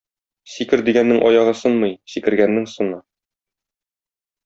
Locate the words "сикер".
0.53-0.81